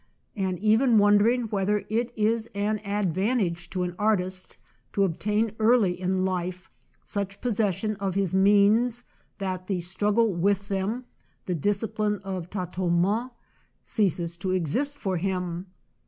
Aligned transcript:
and 0.35 0.57
even 0.57 0.97
wondering" 0.97 1.43
whether 1.49 1.85
it 1.87 2.11
is 2.17 2.49
an 2.55 2.79
advan 2.79 3.37
tage 3.37 3.69
to 3.69 3.83
an 3.83 3.93
artist 3.99 4.57
to 4.91 5.03
obtain 5.03 5.51
early 5.59 6.01
in 6.01 6.25
life 6.25 6.71
such 7.05 7.39
possession 7.39 7.95
of 7.97 8.15
his 8.15 8.33
means 8.33 9.03
that 9.37 9.67
the 9.67 9.79
struggle 9.79 10.33
with 10.33 10.69
them, 10.69 11.05
the 11.45 11.53
discipline 11.53 12.17
of 12.23 12.49
td 12.49 12.71
tonnement, 12.73 13.29
ceases 13.83 14.35
to 14.35 14.49
exist 14.49 14.97
for 14.97 15.17
him. 15.17 15.67